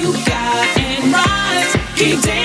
[0.00, 1.96] you got it right.
[1.96, 2.37] Keep dancing.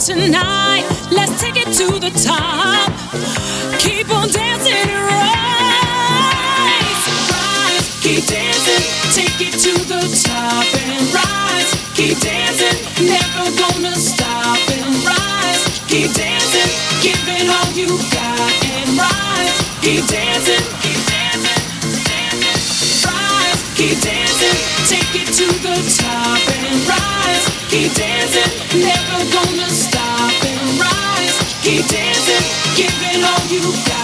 [0.00, 0.84] tonight.
[1.10, 2.90] Let's take it to the top.
[3.80, 5.84] Keep on dancing, rise,
[7.28, 8.00] rise.
[8.00, 11.74] Keep dancing, take it to the top and rise.
[11.94, 12.59] Keep dancing.
[33.62, 33.99] you got.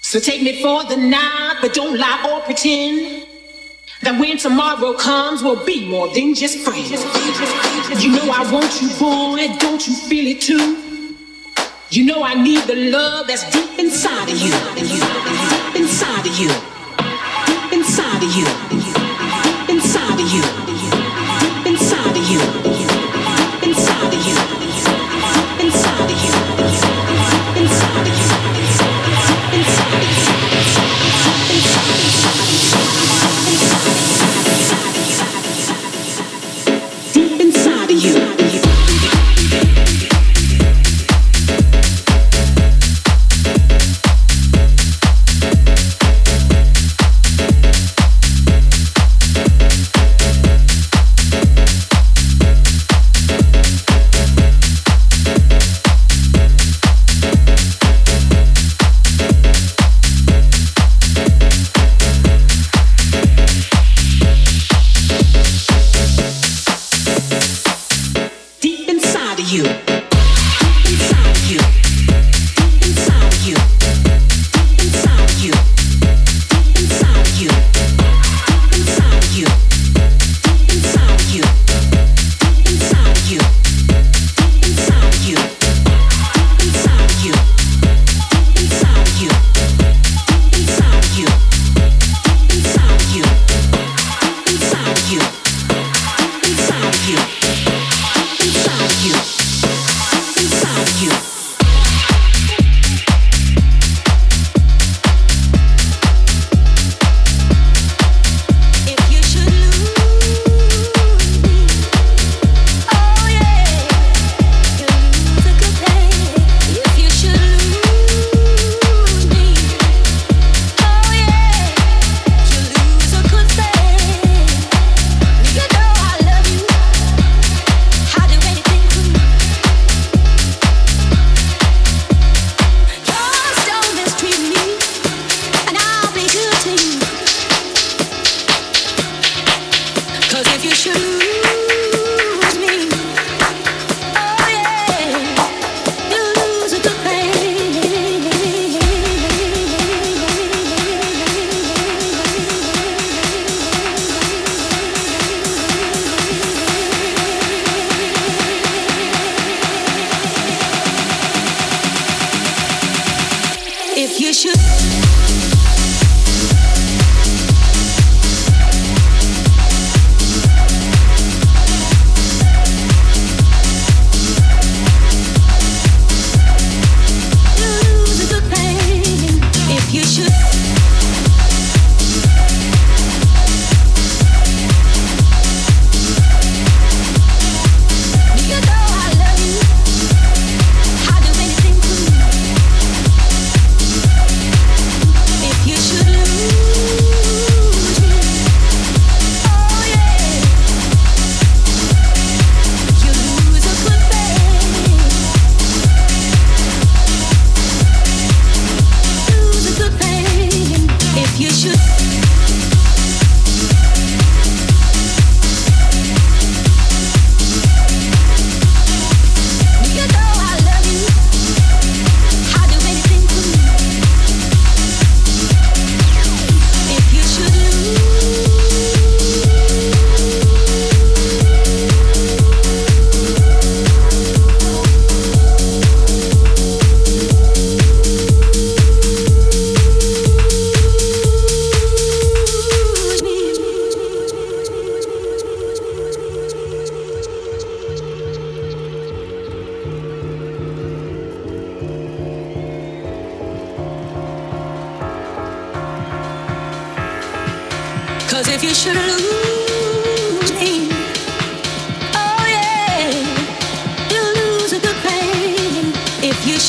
[0.00, 3.26] So take me for the night, but don't lie or pretend
[4.02, 6.90] that when tomorrow comes, we'll be more than just friends.
[8.02, 11.14] You know I want you, boy, don't you feel it too?
[11.90, 16.48] You know I need the love that's deep inside of you, deep inside of you,
[17.46, 24.26] deep inside of you, deep inside of you, deep inside of you, deep inside of
[24.26, 24.59] you.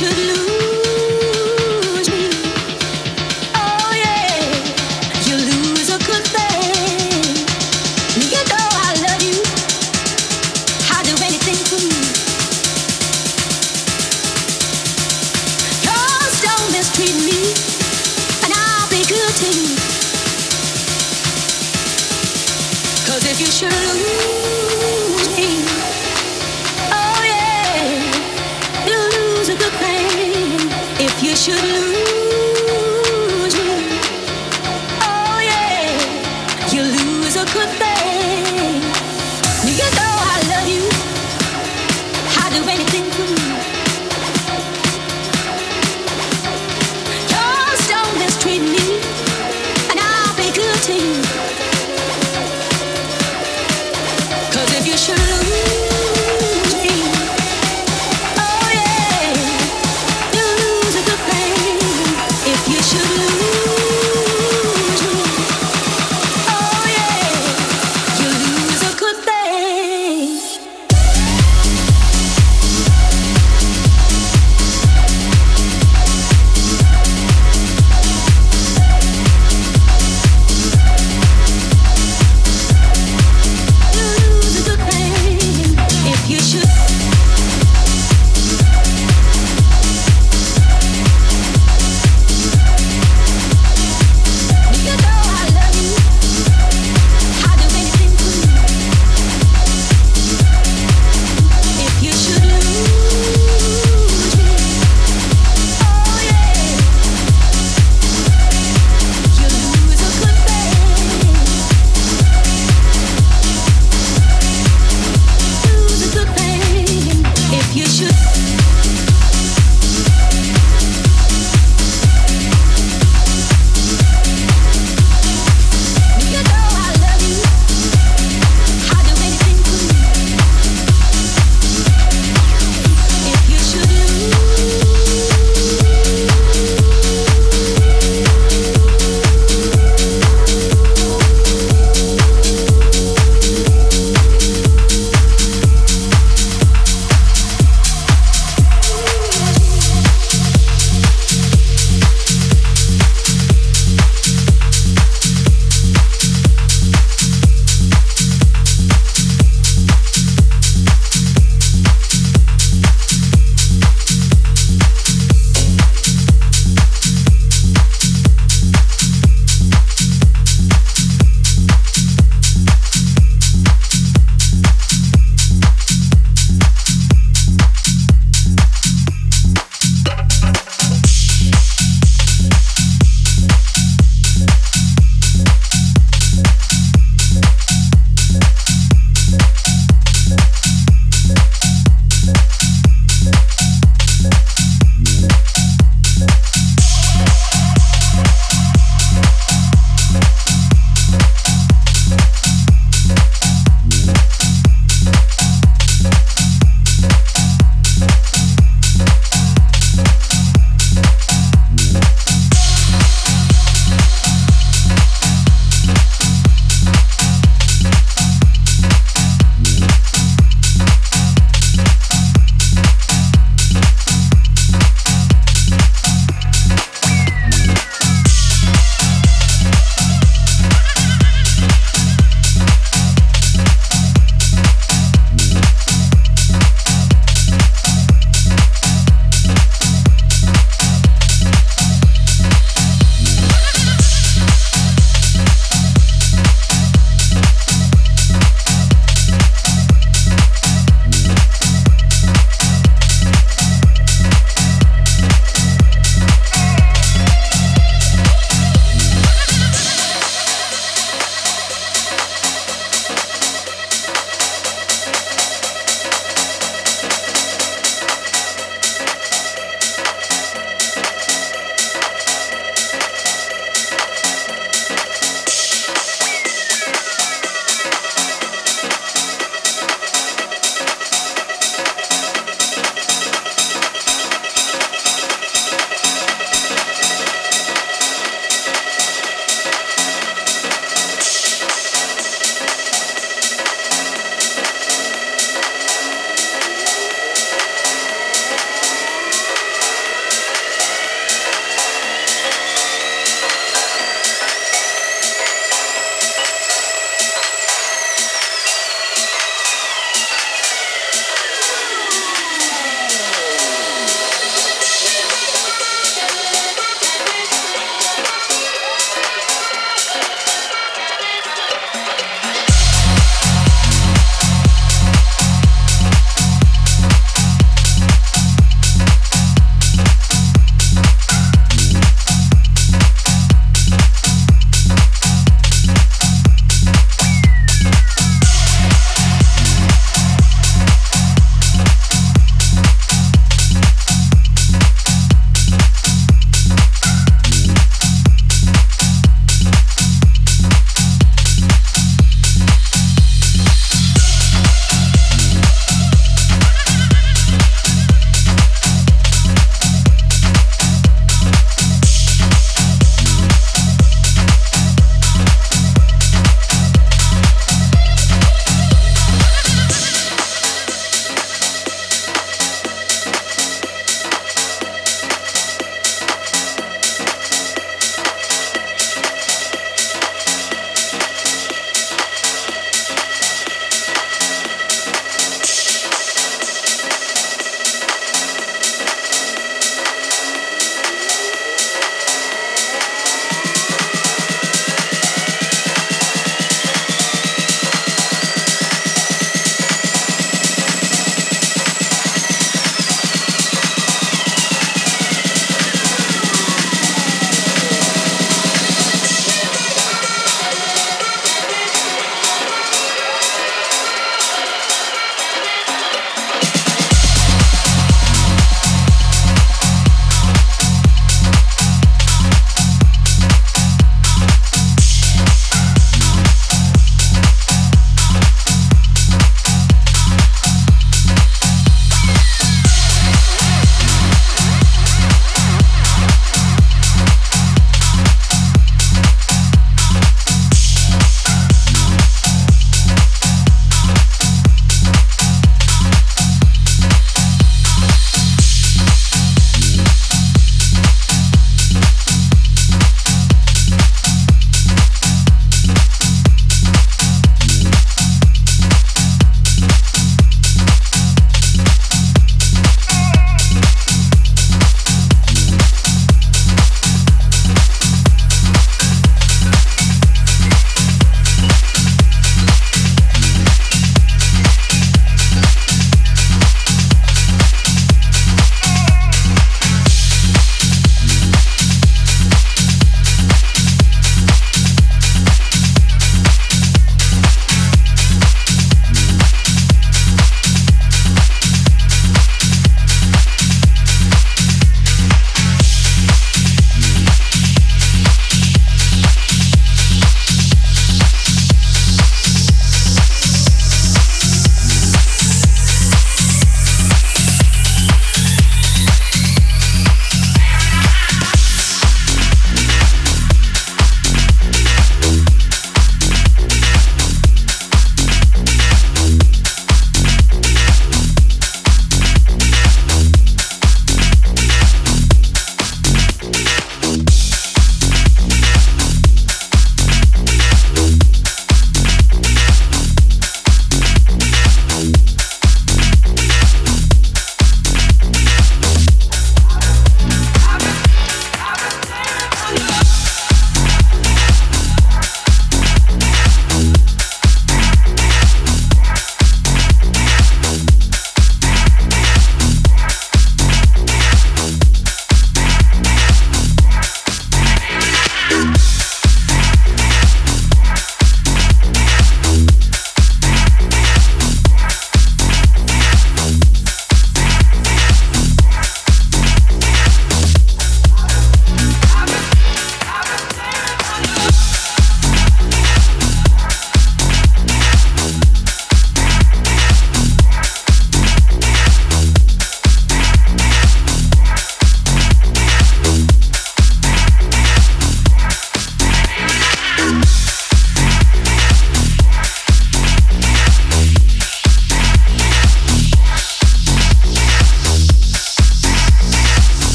[0.00, 0.39] should lose.